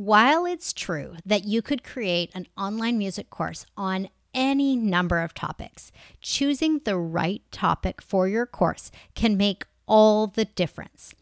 While 0.00 0.46
it's 0.46 0.72
true 0.72 1.16
that 1.26 1.44
you 1.44 1.60
could 1.60 1.84
create 1.84 2.30
an 2.34 2.46
online 2.56 2.96
music 2.96 3.28
course 3.28 3.66
on 3.76 4.08
any 4.32 4.74
number 4.74 5.20
of 5.20 5.34
topics, 5.34 5.92
choosing 6.22 6.78
the 6.78 6.96
right 6.96 7.42
topic 7.52 8.00
for 8.00 8.26
your 8.26 8.46
course 8.46 8.90
can 9.14 9.36
make 9.36 9.66
all 9.86 10.26
the 10.26 10.46
difference. 10.46 11.12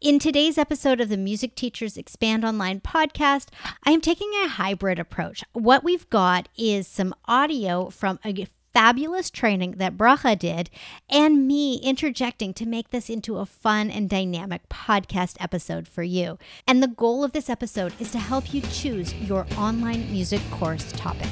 In 0.00 0.20
today's 0.20 0.56
episode 0.56 1.00
of 1.00 1.08
the 1.08 1.16
Music 1.16 1.56
Teachers 1.56 1.96
Expand 1.96 2.44
Online 2.44 2.78
podcast, 2.78 3.48
I 3.82 3.90
am 3.90 4.00
taking 4.00 4.30
a 4.44 4.48
hybrid 4.50 5.00
approach. 5.00 5.42
What 5.52 5.82
we've 5.82 6.08
got 6.08 6.48
is 6.56 6.86
some 6.86 7.16
audio 7.24 7.90
from 7.90 8.20
a 8.24 8.32
fabulous 8.72 9.30
training 9.30 9.72
that 9.78 9.96
Brocha 9.96 10.38
did, 10.38 10.70
and 11.08 11.46
me 11.46 11.76
interjecting 11.82 12.52
to 12.54 12.66
make 12.66 12.90
this 12.90 13.08
into 13.10 13.38
a 13.38 13.46
fun 13.46 13.90
and 13.90 14.08
dynamic 14.08 14.68
podcast 14.68 15.36
episode 15.40 15.88
for 15.88 16.02
you. 16.02 16.38
And 16.66 16.82
the 16.82 16.88
goal 16.88 17.24
of 17.24 17.32
this 17.32 17.48
episode 17.50 17.92
is 17.98 18.10
to 18.12 18.18
help 18.18 18.52
you 18.52 18.60
choose 18.60 19.14
your 19.14 19.46
online 19.56 20.10
music 20.10 20.42
course 20.50 20.92
topic. 20.92 21.28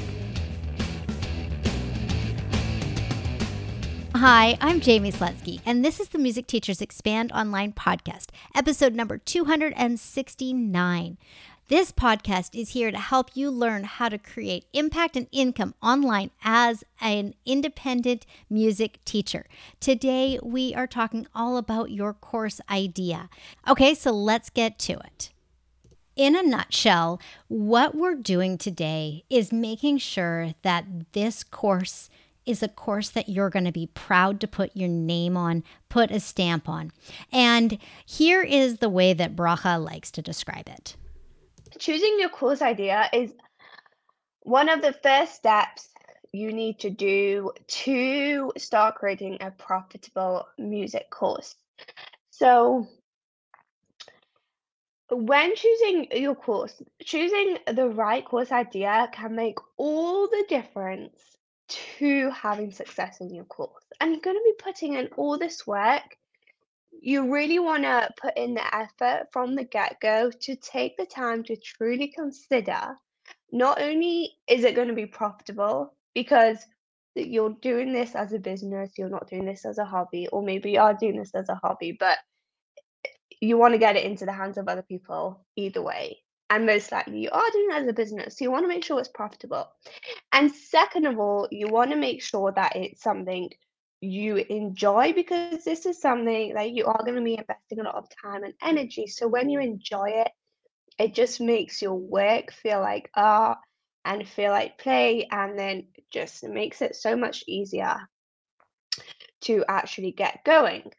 Hi, 4.15 4.57
I'm 4.61 4.81
Jaime 4.81 5.11
Slutzky, 5.11 5.61
and 5.63 5.85
this 5.85 5.99
is 5.99 6.09
the 6.09 6.17
Music 6.17 6.47
Teachers 6.47 6.81
Expand 6.81 7.31
Online 7.33 7.71
podcast, 7.71 8.29
episode 8.55 8.95
number 8.95 9.19
269. 9.19 11.17
This 11.69 11.91
podcast 11.91 12.57
is 12.57 12.69
here 12.69 12.91
to 12.91 12.97
help 12.97 13.31
you 13.35 13.51
learn 13.51 13.83
how 13.83 14.07
to 14.07 14.17
create 14.17 14.67
impact 14.71 15.17
and 15.17 15.27
income 15.33 15.75
online 15.83 16.31
as 16.41 16.85
an 17.01 17.33
independent 17.45 18.25
music 18.49 19.03
teacher. 19.03 19.45
Today, 19.81 20.39
we 20.41 20.73
are 20.73 20.87
talking 20.87 21.27
all 21.35 21.57
about 21.57 21.91
your 21.91 22.13
course 22.13 22.61
idea. 22.69 23.29
Okay, 23.67 23.93
so 23.93 24.11
let's 24.11 24.49
get 24.49 24.79
to 24.79 24.93
it. 24.93 25.31
In 26.15 26.37
a 26.37 26.41
nutshell, 26.41 27.19
what 27.49 27.93
we're 27.93 28.15
doing 28.15 28.57
today 28.57 29.25
is 29.29 29.51
making 29.51 29.97
sure 29.97 30.53
that 30.61 30.85
this 31.11 31.43
course 31.43 32.09
is 32.45 32.63
a 32.63 32.69
course 32.69 33.09
that 33.09 33.27
you're 33.27 33.49
going 33.49 33.65
to 33.65 33.73
be 33.73 33.87
proud 33.87 34.39
to 34.39 34.47
put 34.47 34.71
your 34.73 34.87
name 34.87 35.35
on, 35.35 35.65
put 35.89 36.11
a 36.11 36.21
stamp 36.21 36.69
on. 36.69 36.93
And 37.29 37.77
here 38.05 38.41
is 38.41 38.77
the 38.77 38.87
way 38.87 39.11
that 39.11 39.35
Brocha 39.35 39.83
likes 39.83 40.11
to 40.11 40.21
describe 40.21 40.69
it 40.69 40.95
choosing 41.79 42.17
your 42.19 42.29
course 42.29 42.61
idea 42.61 43.09
is 43.13 43.33
one 44.41 44.69
of 44.69 44.81
the 44.81 44.93
first 44.93 45.35
steps 45.35 45.89
you 46.31 46.51
need 46.53 46.79
to 46.79 46.89
do 46.89 47.51
to 47.67 48.51
start 48.57 48.95
creating 48.95 49.37
a 49.41 49.51
profitable 49.51 50.47
music 50.57 51.09
course. 51.09 51.55
So, 52.31 52.87
when 55.09 55.55
choosing 55.55 56.07
your 56.11 56.35
course, 56.35 56.81
choosing 57.03 57.57
the 57.67 57.87
right 57.87 58.25
course 58.25 58.51
idea 58.51 59.09
can 59.11 59.35
make 59.35 59.57
all 59.77 60.27
the 60.27 60.45
difference 60.49 61.19
to 61.69 62.29
having 62.31 62.71
success 62.71 63.19
in 63.21 63.33
your 63.33 63.45
course. 63.45 63.83
And 63.99 64.11
you're 64.11 64.21
going 64.21 64.37
to 64.37 64.43
be 64.43 64.63
putting 64.63 64.93
in 64.93 65.07
all 65.17 65.37
this 65.37 65.65
work 65.65 66.17
you 67.07 67.31
really 67.33 67.57
want 67.57 67.83
to 67.83 68.09
put 68.21 68.35
in 68.35 68.53
the 68.53 68.75
effort 68.75 69.27
from 69.31 69.55
the 69.55 69.63
get 69.63 69.95
go 70.01 70.29
to 70.29 70.55
take 70.57 70.97
the 70.97 71.05
time 71.05 71.41
to 71.41 71.55
truly 71.55 72.09
consider 72.09 72.97
not 73.49 73.81
only 73.81 74.31
is 74.49 74.65
it 74.65 74.75
going 74.75 74.89
to 74.89 74.93
be 74.93 75.05
profitable 75.05 75.95
because 76.13 76.57
you're 77.15 77.55
doing 77.61 77.93
this 77.93 78.13
as 78.13 78.33
a 78.33 78.39
business, 78.39 78.91
you're 78.97 79.07
not 79.07 79.29
doing 79.29 79.45
this 79.45 79.63
as 79.63 79.77
a 79.77 79.85
hobby, 79.85 80.27
or 80.33 80.43
maybe 80.43 80.71
you 80.71 80.81
are 80.81 80.93
doing 80.93 81.17
this 81.17 81.31
as 81.33 81.47
a 81.47 81.55
hobby, 81.63 81.95
but 81.97 82.17
you 83.39 83.57
want 83.57 83.73
to 83.73 83.79
get 83.79 83.95
it 83.95 84.03
into 84.03 84.25
the 84.25 84.33
hands 84.33 84.57
of 84.57 84.67
other 84.67 84.81
people 84.81 85.45
either 85.55 85.81
way. 85.81 86.17
And 86.49 86.65
most 86.65 86.91
likely 86.91 87.19
you 87.19 87.29
are 87.31 87.51
doing 87.53 87.69
it 87.71 87.83
as 87.83 87.87
a 87.87 87.93
business. 87.93 88.37
So 88.37 88.43
you 88.43 88.51
want 88.51 88.65
to 88.65 88.69
make 88.69 88.83
sure 88.83 88.99
it's 88.99 89.07
profitable. 89.07 89.65
And 90.33 90.51
second 90.51 91.05
of 91.05 91.17
all, 91.19 91.47
you 91.51 91.69
want 91.69 91.91
to 91.91 91.97
make 91.97 92.21
sure 92.21 92.51
that 92.51 92.75
it's 92.75 93.01
something 93.01 93.49
you 94.01 94.37
enjoy 94.37 95.13
because 95.13 95.63
this 95.63 95.85
is 95.85 95.99
something 95.99 96.53
that 96.53 96.71
you 96.71 96.85
are 96.85 97.03
going 97.03 97.15
to 97.15 97.21
be 97.21 97.37
investing 97.37 97.79
a 97.79 97.83
lot 97.83 97.95
of 97.95 98.07
time 98.21 98.43
and 98.43 98.53
energy. 98.63 99.07
So 99.07 99.27
when 99.27 99.49
you 99.49 99.59
enjoy 99.59 100.09
it, 100.09 100.31
it 100.99 101.13
just 101.13 101.41
makes 101.41 101.81
your 101.81 101.95
work 101.95 102.51
feel 102.51 102.79
like 102.79 103.09
art 103.15 103.57
and 104.05 104.27
feel 104.27 104.51
like 104.51 104.77
play, 104.77 105.27
and 105.31 105.59
then 105.59 105.87
just 106.11 106.43
makes 106.43 106.81
it 106.81 106.95
so 106.95 107.15
much 107.15 107.43
easier 107.45 107.97
to 109.41 109.65
actually 109.67 110.11
get 110.11 110.43
going. 110.45 110.91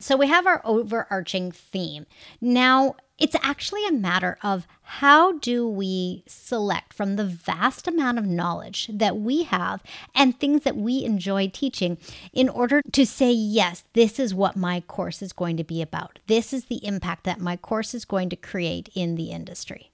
So 0.00 0.16
we 0.16 0.26
have 0.26 0.46
our 0.46 0.62
overarching 0.64 1.52
theme. 1.52 2.06
Now, 2.40 2.96
it's 3.18 3.36
actually 3.42 3.86
a 3.86 3.92
matter 3.92 4.38
of 4.42 4.66
how 4.82 5.38
do 5.38 5.68
we 5.68 6.22
select 6.26 6.92
from 6.92 7.16
the 7.16 7.24
vast 7.24 7.88
amount 7.88 8.18
of 8.18 8.26
knowledge 8.26 8.88
that 8.92 9.16
we 9.16 9.44
have 9.44 9.82
and 10.14 10.38
things 10.38 10.62
that 10.64 10.76
we 10.76 11.04
enjoy 11.04 11.48
teaching 11.48 11.98
in 12.32 12.48
order 12.48 12.82
to 12.92 13.06
say, 13.06 13.32
yes, 13.32 13.84
this 13.94 14.18
is 14.18 14.34
what 14.34 14.56
my 14.56 14.80
course 14.80 15.22
is 15.22 15.32
going 15.32 15.56
to 15.56 15.64
be 15.64 15.80
about. 15.80 16.18
This 16.26 16.52
is 16.52 16.66
the 16.66 16.84
impact 16.86 17.24
that 17.24 17.40
my 17.40 17.56
course 17.56 17.94
is 17.94 18.04
going 18.04 18.28
to 18.30 18.36
create 18.36 18.90
in 18.94 19.16
the 19.16 19.30
industry. 19.30 19.90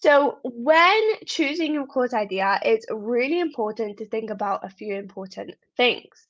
So, 0.00 0.38
when 0.44 1.02
choosing 1.24 1.72
your 1.72 1.86
course 1.86 2.12
idea, 2.12 2.60
it's 2.62 2.86
really 2.90 3.40
important 3.40 3.96
to 3.98 4.06
think 4.06 4.30
about 4.30 4.64
a 4.64 4.68
few 4.68 4.94
important 4.94 5.54
things. 5.76 6.28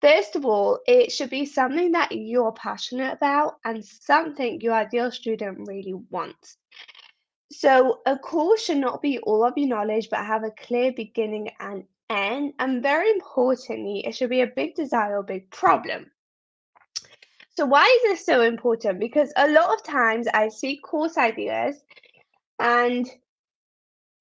First 0.00 0.34
of 0.34 0.46
all, 0.46 0.80
it 0.86 1.12
should 1.12 1.28
be 1.28 1.44
something 1.44 1.92
that 1.92 2.12
you're 2.12 2.52
passionate 2.52 3.12
about 3.12 3.56
and 3.64 3.84
something 3.84 4.60
your 4.60 4.72
ideal 4.72 5.10
student 5.10 5.68
really 5.68 5.94
wants. 6.10 6.56
So, 7.52 8.00
a 8.06 8.16
course 8.16 8.64
should 8.64 8.78
not 8.78 9.02
be 9.02 9.18
all 9.18 9.44
of 9.44 9.54
your 9.56 9.68
knowledge, 9.68 10.08
but 10.08 10.24
have 10.24 10.44
a 10.44 10.52
clear 10.52 10.92
beginning 10.92 11.50
and 11.58 11.84
end. 12.08 12.54
And 12.58 12.82
very 12.82 13.10
importantly, 13.10 14.06
it 14.06 14.14
should 14.14 14.30
be 14.30 14.40
a 14.40 14.46
big 14.46 14.74
desire 14.74 15.18
or 15.18 15.22
big 15.22 15.50
problem. 15.50 16.10
So, 17.56 17.66
why 17.66 17.84
is 17.84 18.10
this 18.10 18.24
so 18.24 18.40
important? 18.42 19.00
Because 19.00 19.32
a 19.36 19.50
lot 19.50 19.74
of 19.74 19.82
times 19.82 20.28
I 20.32 20.48
see 20.48 20.78
course 20.78 21.18
ideas 21.18 21.82
and 22.58 23.06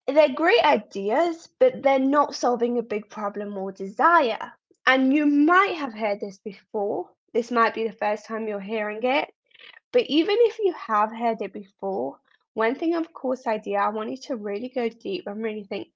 they're 0.08 0.34
great 0.34 0.64
ideas, 0.64 1.48
but 1.60 1.84
they're 1.84 2.00
not 2.00 2.36
solving 2.36 2.80
a 2.80 2.84
big 2.84 3.10
problem 3.10 3.58
or 3.58 3.72
desire. 3.72 4.52
And 4.90 5.14
you 5.14 5.28
might 5.28 5.76
have 5.76 5.94
heard 5.94 6.20
this 6.20 6.40
before. 6.40 7.12
This 7.32 7.52
might 7.52 7.76
be 7.76 7.88
the 7.88 7.94
first 7.94 8.26
time 8.26 8.48
you're 8.48 8.60
hearing 8.60 9.04
it. 9.04 9.32
But 9.94 10.08
even 10.08 10.36
if 10.40 10.58
you 10.58 10.74
have 10.74 11.16
heard 11.16 11.44
it 11.44 11.54
before, 11.54 12.18
one 12.56 12.74
thing, 12.74 12.96
of 12.96 13.14
course, 13.14 13.46
idea, 13.46 13.78
I 13.78 13.90
want 13.90 14.10
you 14.10 14.18
to 14.24 14.36
really 14.36 14.70
go 14.70 14.90
deep 14.90 15.28
and 15.28 15.44
really 15.44 15.66
think 15.66 15.90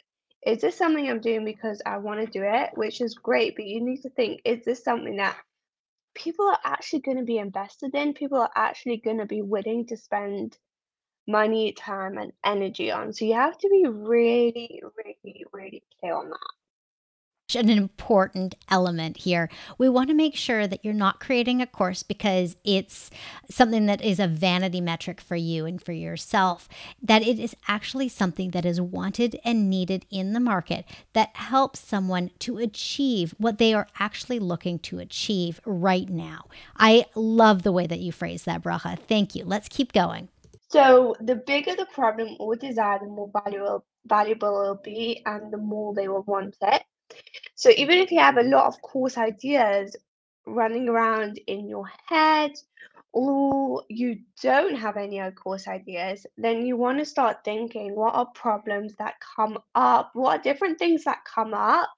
is 0.45 0.61
this 0.61 0.77
something 0.77 1.09
I'm 1.09 1.21
doing 1.21 1.43
because 1.43 1.81
I 1.87 1.97
want 1.97 2.19
to 2.19 2.27
do 2.27 2.43
it? 2.45 2.69
Which 2.75 3.01
is 3.01 3.15
great, 3.15 3.55
but 3.55 3.65
you 3.65 3.83
need 3.83 4.03
to 4.03 4.11
think 4.11 4.41
is 4.45 4.63
this 4.63 4.83
something 4.83 5.15
that 5.15 5.37
people 6.13 6.45
are 6.45 6.59
actually 6.63 6.99
going 6.99 7.17
to 7.17 7.23
be 7.23 7.39
invested 7.39 7.95
in? 7.95 8.13
People 8.13 8.41
are 8.41 8.51
actually 8.55 8.97
going 8.97 9.17
to 9.17 9.25
be 9.25 9.41
willing 9.41 9.87
to 9.87 9.97
spend 9.97 10.55
money, 11.27 11.71
time, 11.71 12.19
and 12.19 12.31
energy 12.45 12.91
on. 12.91 13.11
So 13.11 13.25
you 13.25 13.33
have 13.33 13.57
to 13.57 13.69
be 13.69 13.87
really, 13.87 14.83
really, 14.95 15.45
really 15.51 15.83
clear 15.99 16.13
on 16.15 16.29
that 16.29 16.62
an 17.55 17.69
important 17.69 18.55
element 18.69 19.17
here. 19.17 19.49
We 19.77 19.89
want 19.89 20.09
to 20.09 20.15
make 20.15 20.35
sure 20.35 20.67
that 20.67 20.83
you're 20.83 20.93
not 20.93 21.19
creating 21.19 21.61
a 21.61 21.67
course 21.67 22.03
because 22.03 22.55
it's 22.63 23.09
something 23.49 23.85
that 23.87 24.03
is 24.03 24.19
a 24.19 24.27
vanity 24.27 24.81
metric 24.81 25.21
for 25.21 25.35
you 25.35 25.65
and 25.65 25.81
for 25.81 25.93
yourself, 25.93 26.69
that 27.01 27.21
it 27.21 27.39
is 27.39 27.55
actually 27.67 28.09
something 28.09 28.51
that 28.51 28.65
is 28.65 28.81
wanted 28.81 29.39
and 29.43 29.69
needed 29.69 30.05
in 30.09 30.33
the 30.33 30.39
market 30.39 30.85
that 31.13 31.35
helps 31.35 31.79
someone 31.79 32.31
to 32.39 32.57
achieve 32.57 33.35
what 33.37 33.57
they 33.57 33.73
are 33.73 33.87
actually 33.99 34.39
looking 34.39 34.79
to 34.79 34.99
achieve 34.99 35.59
right 35.65 36.09
now. 36.09 36.45
I 36.77 37.05
love 37.15 37.63
the 37.63 37.71
way 37.71 37.87
that 37.87 37.99
you 37.99 38.11
phrase 38.11 38.43
that, 38.43 38.63
Brocha. 38.63 38.97
Thank 38.99 39.35
you. 39.35 39.45
Let's 39.45 39.69
keep 39.69 39.93
going. 39.93 40.29
So, 40.69 41.15
the 41.19 41.35
bigger 41.35 41.75
the 41.75 41.85
problem 41.85 42.35
or 42.39 42.55
desire, 42.55 42.99
the 42.99 43.05
more 43.05 43.29
valuable 43.31 43.85
valuable 44.05 44.61
it 44.61 44.67
will 44.67 44.81
be 44.83 45.21
and 45.25 45.51
the 45.51 45.57
more 45.57 45.93
they 45.93 46.07
will 46.07 46.23
want 46.23 46.55
it. 46.61 46.83
So 47.55 47.69
even 47.75 47.99
if 47.99 48.11
you 48.11 48.19
have 48.19 48.37
a 48.37 48.43
lot 48.43 48.65
of 48.65 48.81
course 48.81 49.17
ideas 49.17 49.95
running 50.45 50.89
around 50.89 51.39
in 51.47 51.67
your 51.67 51.89
head, 52.07 52.51
or 53.13 53.83
you 53.89 54.19
don't 54.41 54.75
have 54.75 54.97
any 54.97 55.21
course 55.31 55.67
ideas, 55.67 56.25
then 56.37 56.65
you 56.65 56.75
want 56.75 56.97
to 56.97 57.05
start 57.05 57.43
thinking 57.45 57.95
what 57.95 58.15
are 58.15 58.25
problems 58.33 58.95
that 58.97 59.13
come 59.35 59.57
up? 59.75 60.09
What 60.13 60.39
are 60.39 60.43
different 60.43 60.79
things 60.79 61.03
that 61.03 61.23
come 61.23 61.53
up 61.53 61.89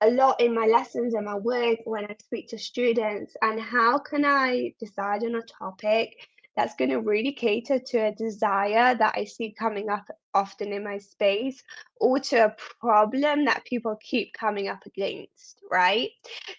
a 0.00 0.10
lot 0.10 0.40
in 0.40 0.52
my 0.52 0.66
lessons 0.66 1.14
and 1.14 1.26
my 1.26 1.36
work 1.36 1.78
when 1.84 2.04
I 2.06 2.16
speak 2.20 2.48
to 2.48 2.58
students? 2.58 3.36
And 3.40 3.60
how 3.60 3.98
can 3.98 4.24
I 4.24 4.74
decide 4.80 5.22
on 5.22 5.36
a 5.36 5.42
topic 5.42 6.28
that's 6.56 6.74
going 6.74 6.90
to 6.90 7.00
really 7.00 7.32
cater 7.32 7.78
to 7.78 7.98
a 7.98 8.14
desire 8.14 8.94
that 8.94 9.14
I 9.16 9.24
see 9.24 9.54
coming 9.58 9.88
up 9.88 10.04
often 10.34 10.72
in 10.72 10.84
my 10.84 10.98
space 10.98 11.62
or 12.00 12.18
to 12.18 12.46
a 12.46 12.56
problem 12.80 13.44
that 13.46 13.64
people 13.64 13.96
keep 14.00 14.32
coming 14.34 14.68
up 14.68 14.84
against, 14.86 15.60
right? 15.70 16.10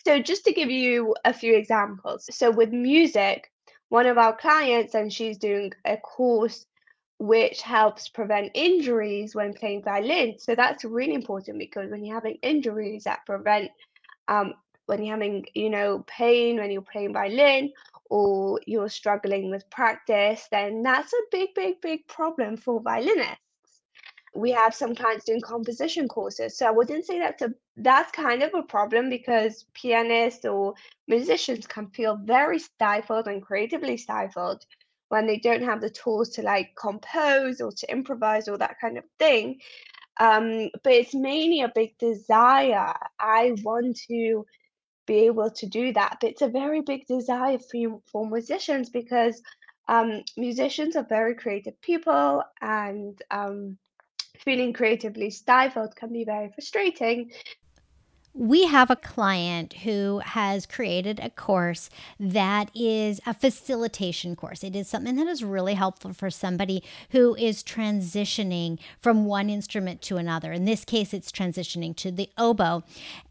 So, 0.06 0.20
just 0.20 0.46
to 0.46 0.54
give 0.54 0.72
you 0.72 1.16
a 1.26 1.34
few 1.34 1.56
examples. 1.56 2.28
So, 2.32 2.50
with 2.50 2.72
music, 2.72 3.52
one 3.90 4.08
of 4.08 4.18
our 4.18 4.36
clients, 4.36 4.96
and 4.96 5.14
she's 5.14 5.38
doing 5.38 5.72
a 5.86 5.98
course 5.98 6.66
which 7.20 7.62
helps 7.62 8.10
prevent 8.10 8.52
injuries 8.54 9.34
when 9.34 9.54
playing 9.54 9.84
violin. 9.84 10.36
So 10.40 10.56
that's 10.56 10.84
really 10.84 11.14
important 11.14 11.58
because 11.58 11.90
when 11.90 12.04
you're 12.04 12.16
having 12.16 12.38
injuries 12.42 13.06
that 13.06 13.26
prevent 13.26 13.72
um, 14.28 14.56
when 14.88 15.04
you're 15.04 15.16
having, 15.16 15.46
you 15.54 15.70
know, 15.70 16.04
pain 16.08 16.58
when 16.58 16.72
you're 16.72 16.82
playing 16.82 17.14
violin 17.14 17.72
or 18.14 18.62
you're 18.68 18.90
struggling 18.90 19.50
with 19.50 19.68
practice, 19.72 20.48
then 20.52 20.84
that's 20.84 21.12
a 21.12 21.22
big, 21.32 21.50
big, 21.56 21.82
big 21.82 22.08
problem 22.08 22.56
for 22.56 22.80
violinists. 22.80 23.40
We 24.36 24.52
have 24.52 24.76
some 24.76 24.94
clients 24.94 25.26
doing 25.26 25.42
composition 25.42 26.08
courses. 26.08 26.56
So 26.56 26.68
I 26.68 26.70
wouldn't 26.70 27.08
say 27.08 27.18
that's 27.18 27.42
a 27.42 27.52
that's 27.78 28.12
kind 28.12 28.44
of 28.44 28.54
a 28.54 28.62
problem 28.62 29.10
because 29.10 29.66
pianists 29.74 30.46
or 30.46 30.76
musicians 31.08 31.66
can 31.66 31.88
feel 31.88 32.20
very 32.24 32.60
stifled 32.60 33.28
and 33.28 33.42
creatively 33.42 33.98
stifled 33.98 34.64
when 35.10 35.26
they 35.26 35.40
don't 35.40 35.64
have 35.64 35.82
the 35.82 35.90
tools 35.90 36.30
to 36.36 36.44
like 36.44 36.70
compose 36.80 37.62
or 37.62 37.72
to 37.72 37.92
improvise 37.92 38.48
or 38.48 38.60
that 38.60 38.80
kind 38.80 39.00
of 39.00 39.06
thing. 39.18 39.60
Um, 40.20 40.70
but 40.84 40.94
it's 40.94 41.16
mainly 41.16 41.62
a 41.62 41.72
big 41.74 41.98
desire. 41.98 42.94
I 43.20 43.56
want 43.64 43.98
to 44.08 44.46
be 45.06 45.26
able 45.26 45.52
to 45.52 45.66
do 45.66 45.94
that. 45.94 46.18
But 46.22 46.32
it's 46.32 46.42
a 46.42 46.48
very 46.48 46.82
big 46.82 47.06
desire 47.08 47.60
for 47.60 48.02
for 48.12 48.30
musicians 48.30 48.90
because 48.90 49.42
um, 49.88 50.24
musicians 50.38 50.96
are 50.96 51.06
very 51.08 51.36
creative 51.36 51.80
people, 51.82 52.44
and 52.62 53.22
um, 53.32 53.78
feeling 54.40 54.74
creatively 54.74 55.30
stifled 55.30 55.96
can 55.96 56.12
be 56.12 56.24
very 56.24 56.50
frustrating 56.50 57.32
we 58.34 58.66
have 58.66 58.90
a 58.90 58.96
client 58.96 59.74
who 59.84 60.20
has 60.26 60.66
created 60.66 61.20
a 61.20 61.30
course 61.30 61.90
that 62.20 62.72
is 62.74 63.22
a 63.28 63.34
facilitation 63.34 64.36
course. 64.36 64.64
It 64.64 64.76
is 64.76 64.88
something 64.88 65.16
that 65.18 65.28
is 65.28 65.44
really 65.44 65.76
helpful 65.76 66.14
for 66.14 66.32
somebody 66.32 66.84
who 67.12 67.36
is 67.36 67.64
transitioning 67.64 68.80
from 69.00 69.26
one 69.26 69.50
instrument 69.50 70.02
to 70.04 70.18
another. 70.18 70.52
In 70.52 70.66
this 70.66 70.84
case, 70.84 71.14
it's 71.14 71.32
transitioning 71.32 71.96
to 71.98 72.12
the 72.12 72.30
oboe. 72.38 72.84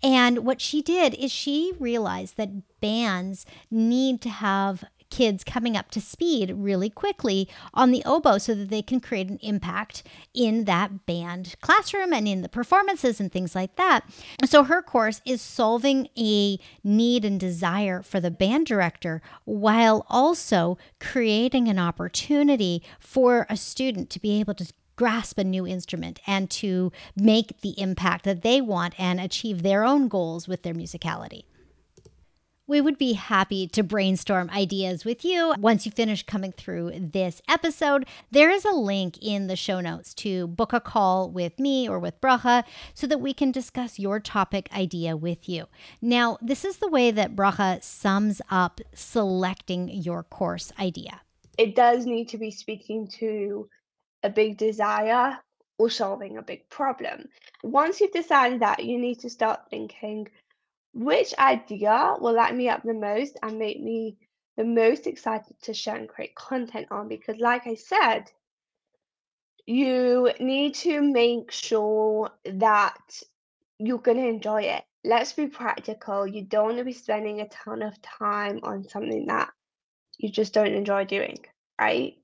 And 0.03 0.45
what 0.47 0.61
she 0.61 0.83
did 0.83 1.15
is 1.15 1.33
she 1.33 1.73
realized 1.81 2.37
that 2.37 2.81
bands 2.81 3.45
need 3.71 4.21
to 4.21 4.29
have 4.29 4.85
kids 5.13 5.45
coming 5.45 5.77
up 5.77 5.91
to 5.91 6.01
speed 6.01 6.51
really 6.57 6.89
quickly 6.89 7.47
on 7.75 7.91
the 7.91 8.03
oboe 8.07 8.39
so 8.39 8.55
that 8.55 8.71
they 8.71 8.81
can 8.81 8.99
create 8.99 9.29
an 9.29 9.39
impact 9.43 10.03
in 10.33 10.65
that 10.65 11.05
band 11.05 11.55
classroom 11.61 12.15
and 12.15 12.27
in 12.27 12.41
the 12.41 12.49
performances 12.49 13.21
and 13.21 13.31
things 13.31 13.55
like 13.55 13.77
that. 13.77 14.01
So 14.47 14.65
her 14.65 14.81
course 14.81 15.21
is 15.27 15.43
solving 15.43 16.09
a 16.19 16.59
need 16.83 17.27
and 17.27 17.39
desire 17.39 18.01
for 18.01 18.21
the 18.21 18.31
band 18.31 18.65
director 18.65 19.21
while 19.45 20.07
also 20.09 20.79
creating 20.99 21.69
an 21.69 21.79
opportunity 21.79 22.83
for 22.99 23.47
a 23.51 23.57
student 23.59 24.09
to 24.11 24.19
be 24.19 24.41
able 24.41 24.55
to 24.55 24.73
grasp 24.97 25.37
a 25.37 25.45
new 25.45 25.67
instrument 25.67 26.21
and 26.27 26.49
to 26.49 26.91
make 27.15 27.61
the 27.61 27.79
impact 27.79 28.25
that 28.25 28.41
they 28.41 28.63
want 28.63 28.95
and 28.99 29.21
achieve 29.21 29.63
their 29.63 29.85
own 29.85 30.09
goals 30.09 30.49
with 30.49 30.63
their 30.63 30.75
musicality. 30.75 31.45
We 32.73 32.81
would 32.81 32.97
be 32.97 33.13
happy 33.13 33.67
to 33.67 33.83
brainstorm 33.83 34.49
ideas 34.49 35.05
with 35.05 35.27
you 35.27 35.53
once 35.59 35.85
you 35.85 35.93
finish 35.93 36.23
coming 36.23 36.53
through 36.53 36.93
this 36.99 37.43
episode. 37.47 38.07
There 38.31 38.49
is 38.49 38.65
a 38.65 38.71
link 38.71 39.19
in 39.21 39.47
the 39.47 39.57
show 39.57 39.83
notes 39.83 40.15
to 40.15 40.47
book 40.47 40.73
a 40.73 40.81
call 40.81 41.31
with 41.31 41.59
me 41.59 41.87
or 41.87 41.99
with 41.99 42.19
Brocha 42.23 42.65
so 42.95 43.07
that 43.09 43.21
we 43.21 43.35
can 43.35 43.53
discuss 43.53 43.99
your 43.99 44.21
topic 44.21 44.71
idea 44.75 45.19
with 45.19 45.51
you. 45.51 45.67
Now, 46.01 46.39
this 46.41 46.65
is 46.65 46.79
the 46.79 46.89
way 46.89 47.11
that 47.11 47.37
Brocha 47.37 47.83
sums 47.83 48.41
up 48.51 48.81
selecting 48.95 49.91
your 49.91 50.23
course 50.23 50.73
idea. 50.81 51.21
It 51.59 51.77
does 51.77 52.07
need 52.07 52.31
to 52.31 52.39
be 52.39 52.51
speaking 52.51 53.07
to 53.19 53.69
a 54.23 54.31
big 54.31 54.57
desire 54.57 55.37
or 55.77 55.91
solving 55.91 56.39
a 56.39 56.43
big 56.43 56.67
problem. 56.71 57.29
Once 57.63 58.01
you've 58.01 58.13
decided 58.13 58.61
that, 58.61 58.83
you 58.83 58.97
need 58.97 59.21
to 59.21 59.29
start 59.29 59.61
thinking 59.69 60.27
which 60.95 61.35
idea 61.39 62.17
will 62.21 62.35
light 62.35 62.55
me 62.55 62.69
up 62.69 62.83
the 62.83 62.95
most 62.95 63.39
and 63.43 63.59
make 63.59 63.81
me 63.81 64.17
the 64.57 64.65
most 64.65 65.07
excited 65.07 65.57
to 65.63 65.75
share 65.75 65.97
and 65.97 66.09
create 66.09 66.35
content 66.35 66.89
on? 66.91 67.09
Because, 67.09 67.39
like 67.39 67.67
I 67.67 67.75
said, 67.75 68.31
you 69.67 70.33
need 70.41 70.75
to 70.77 71.01
make 71.01 71.51
sure 71.51 72.31
that 72.45 73.23
you're 73.79 73.99
going 73.99 74.19
to 74.19 74.29
enjoy 74.29 74.63
it. 74.63 74.85
Let's 75.05 75.33
be 75.33 75.47
practical. 75.47 76.27
You 76.27 76.43
don't 76.43 76.67
want 76.67 76.79
to 76.79 76.85
be 76.85 76.93
spending 76.93 77.41
a 77.41 77.49
ton 77.49 77.83
of 77.83 78.01
time 78.03 78.61
on 78.63 78.89
something 78.89 79.27
that 79.27 79.51
you 80.19 80.29
just 80.29 80.53
don't 80.53 80.75
enjoy 80.75 81.05
doing, 81.05 81.39
right? 81.81 82.15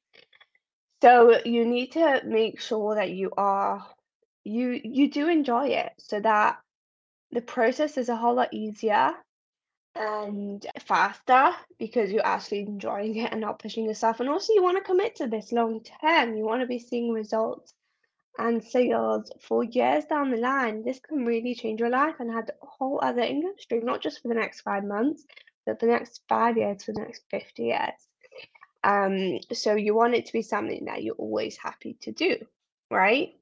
So 1.02 1.38
you 1.44 1.64
need 1.64 1.92
to 1.92 2.22
make 2.24 2.60
sure 2.60 2.94
that 2.96 3.10
you 3.10 3.30
are 3.36 3.86
you 4.44 4.80
you 4.82 5.10
do 5.10 5.28
enjoy 5.28 5.68
it 5.68 5.92
so 5.98 6.20
that 6.20 6.58
the 7.32 7.40
process 7.42 7.98
is 7.98 8.08
a 8.08 8.16
whole 8.16 8.34
lot 8.34 8.52
easier 8.52 9.12
and 9.94 10.66
faster 10.80 11.50
because 11.78 12.10
you're 12.10 12.24
actually 12.24 12.60
enjoying 12.60 13.16
it 13.16 13.32
and 13.32 13.40
not 13.40 13.58
pushing 13.58 13.84
yourself. 13.84 14.20
And 14.20 14.28
also, 14.28 14.52
you 14.52 14.62
want 14.62 14.78
to 14.78 14.84
commit 14.84 15.16
to 15.16 15.26
this 15.26 15.52
long 15.52 15.82
term. 15.82 16.36
You 16.36 16.44
want 16.44 16.62
to 16.62 16.66
be 16.66 16.78
seeing 16.78 17.12
results 17.12 17.74
and 18.38 18.62
sales 18.62 19.32
for 19.40 19.64
years 19.64 20.04
down 20.04 20.30
the 20.30 20.36
line. 20.36 20.84
This 20.84 21.00
can 21.00 21.26
really 21.26 21.54
change 21.54 21.80
your 21.80 21.90
life 21.90 22.14
and 22.20 22.32
have 22.32 22.48
a 22.48 22.66
whole 22.66 23.00
other 23.02 23.22
income 23.22 23.54
stream, 23.58 23.84
not 23.84 24.00
just 24.00 24.22
for 24.22 24.28
the 24.28 24.34
next 24.34 24.60
five 24.60 24.84
months, 24.84 25.24
but 25.66 25.80
the 25.80 25.86
next 25.86 26.22
five 26.28 26.56
years, 26.56 26.84
for 26.84 26.92
the 26.92 27.00
next 27.00 27.24
50 27.30 27.64
years. 27.64 28.08
Um, 28.84 29.40
so 29.52 29.74
you 29.74 29.94
want 29.94 30.14
it 30.14 30.26
to 30.26 30.32
be 30.32 30.42
something 30.42 30.84
that 30.84 31.02
you're 31.02 31.16
always 31.16 31.56
happy 31.56 31.96
to 32.02 32.12
do, 32.12 32.36
right? 32.90 33.34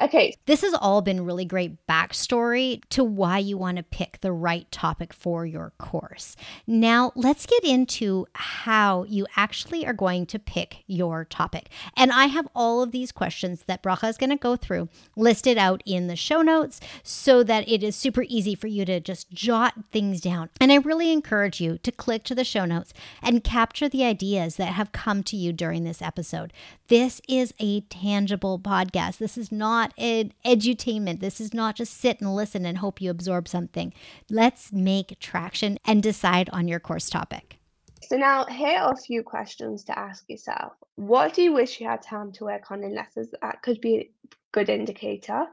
Okay. 0.00 0.34
This 0.46 0.62
has 0.62 0.72
all 0.74 1.02
been 1.02 1.24
really 1.24 1.44
great 1.44 1.86
backstory 1.86 2.82
to 2.88 3.04
why 3.04 3.38
you 3.38 3.58
want 3.58 3.76
to 3.76 3.82
pick 3.82 4.20
the 4.20 4.32
right 4.32 4.70
topic 4.72 5.12
for 5.12 5.44
your 5.44 5.74
course. 5.78 6.34
Now, 6.66 7.12
let's 7.14 7.44
get 7.44 7.62
into 7.62 8.26
how 8.34 9.04
you 9.04 9.26
actually 9.36 9.86
are 9.86 9.92
going 9.92 10.24
to 10.26 10.38
pick 10.38 10.78
your 10.86 11.26
topic. 11.26 11.68
And 11.94 12.10
I 12.10 12.26
have 12.26 12.48
all 12.54 12.82
of 12.82 12.90
these 12.90 13.12
questions 13.12 13.64
that 13.66 13.82
Brocha 13.82 14.08
is 14.08 14.16
going 14.16 14.30
to 14.30 14.36
go 14.36 14.56
through 14.56 14.88
listed 15.14 15.58
out 15.58 15.82
in 15.84 16.06
the 16.06 16.16
show 16.16 16.40
notes 16.40 16.80
so 17.02 17.42
that 17.44 17.68
it 17.68 17.82
is 17.82 17.94
super 17.94 18.24
easy 18.28 18.54
for 18.54 18.68
you 18.68 18.86
to 18.86 18.98
just 18.98 19.30
jot 19.30 19.74
things 19.92 20.22
down. 20.22 20.48
And 20.58 20.72
I 20.72 20.76
really 20.76 21.12
encourage 21.12 21.60
you 21.60 21.76
to 21.78 21.92
click 21.92 22.24
to 22.24 22.34
the 22.34 22.44
show 22.44 22.64
notes 22.64 22.94
and 23.22 23.44
capture 23.44 23.90
the 23.90 24.04
ideas 24.04 24.56
that 24.56 24.72
have 24.72 24.92
come 24.92 25.22
to 25.24 25.36
you 25.36 25.52
during 25.52 25.84
this 25.84 26.00
episode. 26.00 26.52
This 26.88 27.20
is 27.28 27.52
a 27.58 27.82
tangible 27.82 28.58
podcast. 28.58 29.18
This 29.18 29.36
is 29.36 29.52
not 29.52 29.81
ed- 29.98 30.34
edutainment. 30.44 31.20
This 31.20 31.40
is 31.40 31.52
not 31.52 31.76
just 31.76 31.94
sit 31.94 32.20
and 32.20 32.34
listen 32.34 32.64
and 32.64 32.78
hope 32.78 33.00
you 33.00 33.10
absorb 33.10 33.48
something. 33.48 33.92
Let's 34.30 34.72
make 34.72 35.18
traction 35.18 35.78
and 35.84 36.02
decide 36.02 36.48
on 36.50 36.68
your 36.68 36.80
course 36.80 37.10
topic. 37.10 37.58
So 38.02 38.16
now 38.16 38.44
here 38.44 38.78
are 38.78 38.92
a 38.92 38.96
few 38.96 39.22
questions 39.22 39.84
to 39.84 39.98
ask 39.98 40.24
yourself. 40.28 40.72
What 40.96 41.34
do 41.34 41.42
you 41.42 41.52
wish 41.52 41.80
you 41.80 41.86
had 41.86 42.02
time 42.02 42.32
to 42.32 42.44
work 42.44 42.70
on 42.70 42.82
in 42.84 42.94
lessons? 42.94 43.32
That 43.40 43.62
could 43.62 43.80
be 43.80 43.96
a 43.96 44.10
good 44.52 44.68
indicator. 44.68 45.46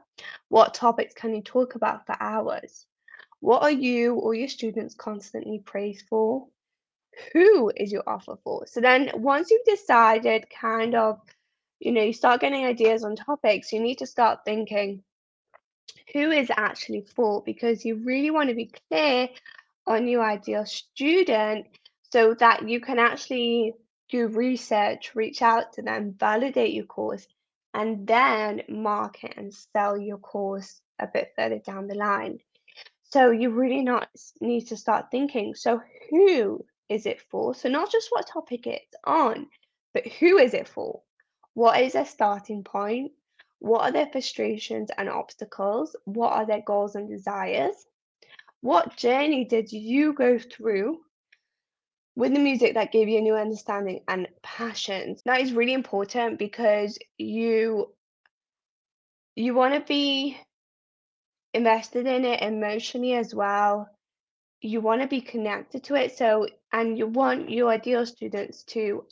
What 0.48 0.74
topics 0.74 1.14
can 1.14 1.34
you 1.34 1.42
talk 1.42 1.74
about 1.74 2.06
for 2.06 2.16
hours? 2.20 2.86
What 3.40 3.62
are 3.62 3.70
you 3.70 4.14
or 4.16 4.34
your 4.34 4.48
students 4.48 4.94
constantly 4.94 5.60
praised 5.60 6.06
for? 6.08 6.46
Who 7.32 7.72
is 7.76 7.90
your 7.90 8.04
offer 8.06 8.36
for? 8.44 8.66
So 8.66 8.80
then 8.80 9.10
once 9.14 9.50
you've 9.50 9.64
decided 9.64 10.44
kind 10.50 10.94
of 10.94 11.20
you 11.80 11.92
know, 11.92 12.02
you 12.02 12.12
start 12.12 12.42
getting 12.42 12.64
ideas 12.64 13.04
on 13.04 13.16
topics, 13.16 13.72
you 13.72 13.80
need 13.80 13.98
to 13.98 14.06
start 14.06 14.40
thinking 14.44 15.02
who 16.12 16.30
is 16.30 16.50
actually 16.56 17.06
for 17.14 17.42
because 17.42 17.84
you 17.84 17.96
really 18.04 18.30
want 18.30 18.48
to 18.48 18.54
be 18.54 18.72
clear 18.88 19.28
on 19.86 20.06
your 20.06 20.22
ideal 20.22 20.66
student 20.66 21.66
so 22.12 22.34
that 22.34 22.68
you 22.68 22.80
can 22.80 22.98
actually 22.98 23.74
do 24.10 24.26
research, 24.28 25.14
reach 25.14 25.40
out 25.40 25.72
to 25.72 25.82
them, 25.82 26.14
validate 26.18 26.74
your 26.74 26.84
course, 26.84 27.26
and 27.74 28.06
then 28.06 28.62
market 28.68 29.34
and 29.36 29.54
sell 29.54 29.96
your 29.96 30.18
course 30.18 30.80
a 30.98 31.06
bit 31.06 31.32
further 31.36 31.58
down 31.58 31.86
the 31.86 31.94
line. 31.94 32.38
So 33.04 33.30
you 33.30 33.50
really 33.50 33.82
not 33.82 34.08
need 34.40 34.66
to 34.68 34.76
start 34.76 35.06
thinking, 35.10 35.54
so 35.54 35.80
who 36.10 36.64
is 36.88 37.06
it 37.06 37.20
for? 37.30 37.54
So 37.54 37.68
not 37.68 37.90
just 37.90 38.08
what 38.10 38.26
topic 38.26 38.66
it's 38.66 38.96
on, 39.04 39.46
but 39.94 40.06
who 40.06 40.38
is 40.38 40.54
it 40.54 40.68
for? 40.68 41.02
What 41.60 41.78
is 41.82 41.92
their 41.92 42.06
starting 42.06 42.64
point? 42.64 43.12
What 43.58 43.82
are 43.82 43.92
their 43.92 44.06
frustrations 44.06 44.88
and 44.96 45.10
obstacles? 45.10 45.94
What 46.06 46.32
are 46.32 46.46
their 46.46 46.62
goals 46.62 46.94
and 46.94 47.06
desires? 47.06 47.74
What 48.62 48.96
journey 48.96 49.44
did 49.44 49.70
you 49.70 50.14
go 50.14 50.38
through 50.38 51.00
with 52.16 52.32
the 52.32 52.40
music 52.40 52.72
that 52.72 52.92
gave 52.92 53.10
you 53.10 53.18
a 53.18 53.20
new 53.20 53.34
understanding 53.34 54.00
and 54.08 54.26
passions? 54.42 55.20
That 55.26 55.42
is 55.42 55.52
really 55.52 55.74
important 55.74 56.38
because 56.38 56.98
you 57.18 57.92
you 59.36 59.54
want 59.54 59.74
to 59.74 59.80
be 59.80 60.38
invested 61.52 62.06
in 62.06 62.24
it 62.24 62.40
emotionally 62.40 63.12
as 63.12 63.34
well. 63.34 63.86
You 64.62 64.80
want 64.80 65.02
to 65.02 65.08
be 65.08 65.20
connected 65.20 65.84
to 65.84 65.96
it. 65.96 66.16
So, 66.16 66.46
and 66.72 66.96
you 66.96 67.06
want 67.06 67.50
your 67.50 67.68
ideal 67.68 68.06
students 68.06 68.64
to 68.72 69.04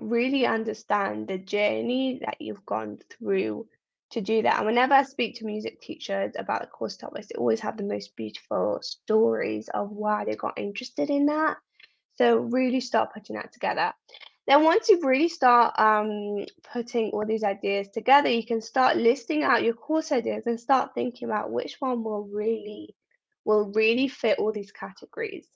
really 0.00 0.46
understand 0.46 1.28
the 1.28 1.38
journey 1.38 2.20
that 2.24 2.40
you've 2.40 2.64
gone 2.66 2.98
through 3.10 3.66
to 4.10 4.20
do 4.20 4.42
that. 4.42 4.58
And 4.58 4.66
whenever 4.66 4.94
I 4.94 5.02
speak 5.02 5.36
to 5.36 5.44
music 5.44 5.80
teachers 5.80 6.32
about 6.38 6.62
the 6.62 6.66
course 6.68 6.96
topics, 6.96 7.28
they 7.28 7.36
always 7.36 7.60
have 7.60 7.76
the 7.76 7.82
most 7.84 8.14
beautiful 8.16 8.78
stories 8.82 9.68
of 9.74 9.90
why 9.90 10.24
they 10.24 10.36
got 10.36 10.58
interested 10.58 11.10
in 11.10 11.26
that. 11.26 11.56
So 12.16 12.38
really 12.38 12.80
start 12.80 13.12
putting 13.12 13.36
that 13.36 13.52
together. 13.52 13.92
Then 14.46 14.62
once 14.62 14.88
you 14.88 15.00
really 15.02 15.28
start 15.28 15.74
um, 15.78 16.44
putting 16.72 17.10
all 17.10 17.26
these 17.26 17.42
ideas 17.42 17.88
together, 17.88 18.28
you 18.28 18.46
can 18.46 18.60
start 18.60 18.96
listing 18.96 19.42
out 19.42 19.64
your 19.64 19.74
course 19.74 20.12
ideas 20.12 20.46
and 20.46 20.58
start 20.58 20.94
thinking 20.94 21.28
about 21.28 21.50
which 21.50 21.76
one 21.80 22.04
will 22.04 22.28
really 22.32 22.94
will 23.44 23.72
really 23.72 24.08
fit 24.08 24.38
all 24.38 24.52
these 24.52 24.72
categories. 24.72 25.46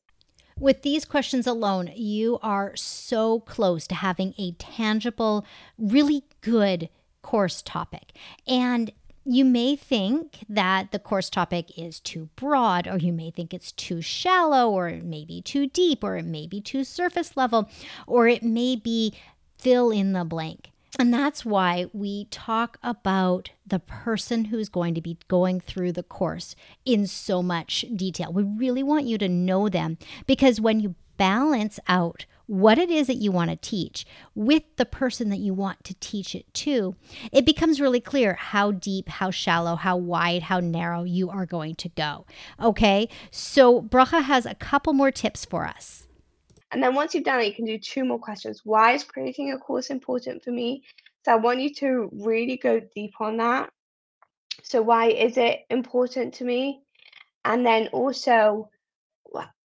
With 0.61 0.83
these 0.83 1.07
questions 1.07 1.47
alone, 1.47 1.91
you 1.97 2.39
are 2.43 2.77
so 2.77 3.41
close 3.41 3.87
to 3.87 3.95
having 3.95 4.35
a 4.37 4.53
tangible, 4.53 5.47
really 5.79 6.25
good 6.43 6.91
course 7.23 7.63
topic. 7.63 8.13
And 8.47 8.93
you 9.25 9.47
may 9.47 9.75
think 9.75 10.45
that 10.51 10.93
the 10.93 10.99
course 10.99 11.31
topic 11.31 11.79
is 11.79 11.99
too 11.99 12.29
broad, 12.37 12.87
or 12.87 12.99
you 12.99 13.11
may 13.11 13.31
think 13.31 13.55
it's 13.55 13.73
too 13.73 14.03
shallow, 14.03 14.69
or 14.69 14.89
it 14.89 15.03
may 15.03 15.25
be 15.25 15.41
too 15.41 15.67
deep, 15.67 16.05
or 16.05 16.19
it 16.19 16.27
may 16.27 16.47
be 16.47 16.61
too 16.61 16.85
surface 16.85 17.39
level, 17.39 17.71
or 18.07 18.29
it 18.29 18.43
may 18.43 18.77
be 18.77 19.15
fill 19.57 19.91
in 19.91 20.13
the 20.13 20.25
blank. 20.25 20.73
And 20.99 21.15
that's 21.15 21.45
why 21.45 21.87
we 21.93 22.27
talk 22.27 22.79
about 22.83 23.51
the 23.67 23.79
person 23.79 24.47
who's 24.47 24.69
going 24.69 24.95
to 24.95 25.01
be 25.01 25.19
going 25.29 25.61
through 25.61 25.93
the 25.93 26.03
course 26.03 26.57
in 26.85 27.07
so 27.07 27.43
much 27.43 27.85
detail. 27.95 28.33
We 28.33 28.43
really 28.43 28.83
want 28.83 29.07
you 29.07 29.17
to 29.19 29.29
know 29.29 29.69
them 29.69 29.99
because 30.27 30.61
when 30.61 30.81
you 30.81 30.97
balance 31.17 31.79
out 31.87 32.25
what 32.47 32.79
it 32.79 32.91
is 32.91 33.07
that 33.07 33.19
you 33.19 33.31
want 33.31 33.51
to 33.51 33.57
teach 33.57 34.05
with 34.35 34.65
the 34.77 34.85
person 34.85 35.29
that 35.29 35.39
you 35.39 35.55
want 35.55 35.85
to 35.85 35.95
teach 36.01 36.35
it 36.35 36.53
to, 36.53 36.97
it 37.31 37.47
becomes 37.47 37.81
really 37.81 38.01
clear 38.01 38.35
how 38.35 38.73
deep, 38.73 39.09
how 39.09 39.31
shallow, 39.31 39.77
how 39.77 39.97
wide, 39.97 40.43
how 40.43 40.59
narrow 40.59 41.05
you 41.05 41.31
are 41.31 41.47
going 41.47 41.77
to 41.77 41.89
go. 41.91 42.27
Okay, 42.61 43.09
so 43.31 43.81
Brocha 43.81 44.25
has 44.25 44.47
a 44.47 44.57
couple 44.57 44.93
more 44.93 45.13
tips 45.13 45.45
for 45.45 45.67
us. 45.67 46.09
And 46.73 46.83
then 46.83 46.95
once 46.95 47.15
you've 47.15 47.25
done 47.25 47.41
it, 47.41 47.47
you 47.47 47.55
can 47.55 47.65
do 47.65 47.79
two 47.79 48.05
more 48.05 48.19
questions. 48.19 48.61
Why 48.65 48.93
is 48.93 49.05
creating 49.05 49.53
a 49.53 49.59
course 49.59 49.91
important 49.91 50.45
for 50.45 50.53
me? 50.53 50.85
So 51.25 51.33
I 51.33 51.37
want 51.37 51.61
you 51.61 51.75
to 51.75 52.09
really 52.13 52.57
go 52.57 52.81
deep 52.95 53.15
on 53.21 53.37
that. 53.39 53.71
So, 54.63 54.83
why 54.83 55.09
is 55.09 55.37
it 55.37 55.61
important 55.71 56.35
to 56.35 56.45
me? 56.45 56.83
And 57.45 57.65
then 57.65 57.89
also, 57.89 58.69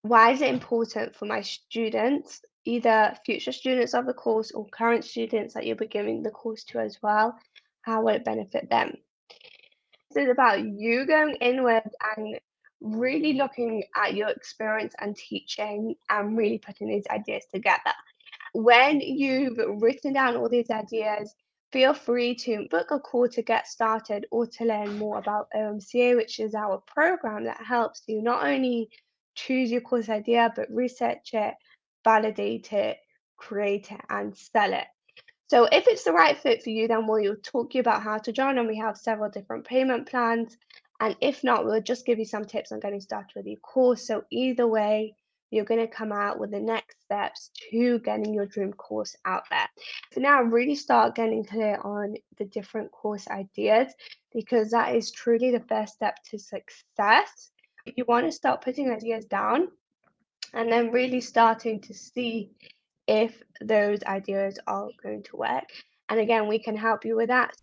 why 0.01 0.31
is 0.31 0.41
it 0.41 0.49
important 0.49 1.15
for 1.15 1.25
my 1.25 1.41
students 1.41 2.41
either 2.65 3.15
future 3.25 3.51
students 3.51 3.93
of 3.93 4.05
the 4.05 4.13
course 4.13 4.51
or 4.51 4.67
current 4.69 5.05
students 5.05 5.53
that 5.53 5.65
you'll 5.65 5.77
be 5.77 5.87
giving 5.87 6.23
the 6.23 6.31
course 6.31 6.63
to 6.65 6.79
as 6.79 6.97
well, 7.01 7.37
how 7.83 8.01
will 8.01 8.15
it 8.15 8.25
benefit 8.25 8.69
them? 8.69 8.93
So 10.11 10.21
it's 10.21 10.31
about 10.31 10.63
you 10.63 11.05
going 11.05 11.35
inward 11.35 11.83
and 12.17 12.39
really 12.85 13.33
looking 13.33 13.83
at 13.95 14.13
your 14.13 14.29
experience 14.29 14.93
and 14.99 15.15
teaching 15.15 15.95
and 16.09 16.37
really 16.37 16.59
putting 16.59 16.87
these 16.87 17.05
ideas 17.09 17.43
together. 17.53 17.93
When 18.53 19.01
you've 19.01 19.57
written 19.81 20.13
down 20.13 20.35
all 20.37 20.47
these 20.47 20.69
ideas, 20.69 21.33
feel 21.71 21.93
free 21.93 22.35
to 22.35 22.67
book 22.69 22.91
a 22.91 22.99
call 22.99 23.27
to 23.27 23.41
get 23.41 23.67
started 23.67 24.27
or 24.31 24.45
to 24.47 24.65
learn 24.65 24.97
more 24.97 25.17
about 25.17 25.47
OMCA, 25.55 26.15
which 26.15 26.39
is 26.39 26.53
our 26.53 26.81
program 26.87 27.43
that 27.45 27.61
helps 27.65 28.03
you 28.07 28.21
not 28.21 28.45
only 28.45 28.89
choose 29.33 29.71
your 29.71 29.81
course 29.81 30.07
idea, 30.07 30.53
but 30.55 30.71
research 30.71 31.31
it, 31.33 31.55
validate 32.03 32.71
it, 32.71 32.97
create 33.35 33.91
it, 33.91 33.99
and 34.09 34.37
sell 34.37 34.73
it. 34.73 34.85
So 35.47 35.65
if 35.65 35.87
it's 35.87 36.03
the 36.03 36.13
right 36.13 36.37
fit 36.37 36.63
for 36.63 36.69
you, 36.69 36.87
then 36.87 37.07
we'll 37.07 37.35
talk 37.43 37.75
you 37.75 37.81
about 37.81 38.01
how 38.01 38.19
to 38.19 38.31
join, 38.31 38.57
and 38.57 38.67
we 38.67 38.77
have 38.77 38.97
several 38.97 39.29
different 39.29 39.65
payment 39.65 40.07
plans. 40.07 40.57
And 41.05 41.15
if 41.21 41.43
not, 41.43 41.65
we'll 41.65 41.83
just 41.83 42.03
give 42.03 42.17
you 42.17 42.25
some 42.25 42.45
tips 42.45 42.71
on 42.71 42.79
getting 42.79 42.99
started 42.99 43.31
with 43.35 43.45
your 43.45 43.59
course. 43.59 44.07
So 44.07 44.23
either 44.31 44.65
way, 44.65 45.13
you're 45.51 45.63
going 45.63 45.79
to 45.79 45.87
come 45.87 46.11
out 46.11 46.39
with 46.39 46.49
the 46.49 46.59
next 46.59 46.99
steps 47.03 47.51
to 47.69 47.99
getting 47.99 48.33
your 48.33 48.47
dream 48.47 48.73
course 48.73 49.15
out 49.23 49.43
there. 49.51 49.67
So 50.13 50.21
now 50.21 50.41
really 50.41 50.73
start 50.73 51.13
getting 51.13 51.45
clear 51.45 51.79
on 51.83 52.15
the 52.39 52.45
different 52.45 52.91
course 52.91 53.27
ideas 53.27 53.93
because 54.33 54.71
that 54.71 54.95
is 54.95 55.11
truly 55.11 55.51
the 55.51 55.63
first 55.69 55.93
step 55.93 56.17
to 56.31 56.39
success. 56.39 57.51
If 57.85 57.93
you 57.97 58.05
want 58.07 58.25
to 58.25 58.31
start 58.31 58.63
putting 58.63 58.89
ideas 58.89 59.25
down 59.25 59.67
and 60.55 60.71
then 60.71 60.89
really 60.89 61.21
starting 61.21 61.81
to 61.81 61.93
see 61.93 62.49
if 63.07 63.43
those 63.61 64.01
ideas 64.05 64.57
are 64.65 64.89
going 65.03 65.21
to 65.21 65.37
work. 65.37 65.69
And 66.09 66.19
again, 66.19 66.47
we 66.47 66.57
can 66.57 66.75
help 66.75 67.05
you 67.05 67.15
with 67.15 67.27
that. 67.27 67.55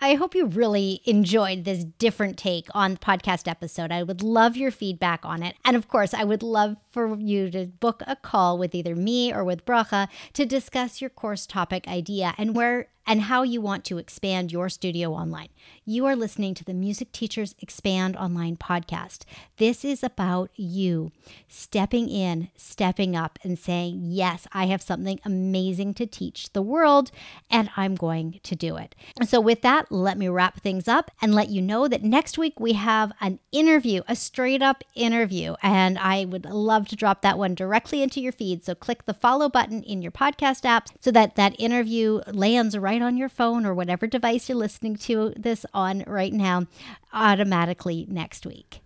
I 0.00 0.14
hope 0.14 0.34
you 0.34 0.46
really 0.46 1.00
enjoyed 1.04 1.64
this 1.64 1.84
different 1.84 2.36
take 2.36 2.66
on 2.74 2.94
the 2.94 2.98
podcast 2.98 3.46
episode. 3.46 3.92
I 3.92 4.02
would 4.02 4.22
love 4.22 4.56
your 4.56 4.72
feedback 4.72 5.24
on 5.24 5.42
it. 5.44 5.54
And 5.64 5.76
of 5.76 5.88
course, 5.88 6.12
I 6.12 6.24
would 6.24 6.42
love 6.42 6.76
for 6.90 7.16
you 7.16 7.50
to 7.52 7.66
book 7.66 8.02
a 8.06 8.16
call 8.16 8.58
with 8.58 8.74
either 8.74 8.96
me 8.96 9.32
or 9.32 9.44
with 9.44 9.64
Brocha 9.64 10.08
to 10.32 10.44
discuss 10.44 11.00
your 11.00 11.10
course 11.10 11.46
topic 11.46 11.86
idea 11.86 12.34
and 12.36 12.56
where 12.56 12.88
and 13.06 13.22
how 13.22 13.42
you 13.42 13.60
want 13.60 13.84
to 13.86 13.98
expand 13.98 14.52
your 14.52 14.68
studio 14.68 15.12
online. 15.12 15.48
You 15.84 16.06
are 16.06 16.14
listening 16.16 16.54
to 16.54 16.64
the 16.64 16.74
Music 16.74 17.10
Teachers 17.12 17.54
Expand 17.60 18.16
Online 18.16 18.56
podcast. 18.56 19.24
This 19.56 19.84
is 19.84 20.02
about 20.02 20.50
you 20.54 21.10
stepping 21.48 22.08
in, 22.08 22.50
stepping 22.56 23.16
up, 23.16 23.38
and 23.42 23.58
saying, 23.58 24.00
Yes, 24.04 24.46
I 24.52 24.66
have 24.66 24.82
something 24.82 25.20
amazing 25.24 25.94
to 25.94 26.06
teach 26.06 26.52
the 26.52 26.62
world, 26.62 27.10
and 27.50 27.70
I'm 27.76 27.94
going 27.94 28.40
to 28.42 28.54
do 28.54 28.76
it. 28.76 28.94
So, 29.26 29.40
with 29.40 29.62
that, 29.62 29.90
let 29.90 30.18
me 30.18 30.28
wrap 30.28 30.60
things 30.60 30.86
up 30.86 31.10
and 31.20 31.34
let 31.34 31.48
you 31.48 31.62
know 31.62 31.88
that 31.88 32.02
next 32.02 32.38
week 32.38 32.60
we 32.60 32.74
have 32.74 33.12
an 33.20 33.40
interview, 33.50 34.02
a 34.06 34.14
straight 34.14 34.62
up 34.62 34.84
interview, 34.94 35.54
and 35.62 35.98
I 35.98 36.24
would 36.24 36.44
love 36.44 36.88
to 36.88 36.96
drop 36.96 37.22
that 37.22 37.38
one 37.38 37.54
directly 37.54 38.02
into 38.02 38.20
your 38.20 38.32
feed. 38.32 38.64
So, 38.64 38.74
click 38.74 39.04
the 39.04 39.14
follow 39.14 39.48
button 39.48 39.82
in 39.82 40.02
your 40.02 40.12
podcast 40.12 40.64
app 40.64 40.88
so 41.00 41.10
that 41.10 41.36
that 41.36 41.58
interview 41.58 42.20
lands 42.26 42.76
right 42.78 42.91
right 42.92 43.00
on 43.00 43.16
your 43.16 43.30
phone 43.30 43.64
or 43.64 43.72
whatever 43.72 44.06
device 44.06 44.50
you're 44.50 44.58
listening 44.58 44.96
to 44.96 45.32
this 45.34 45.64
on 45.72 46.04
right 46.06 46.34
now 46.34 46.66
automatically 47.14 48.06
next 48.10 48.44
week. 48.44 48.81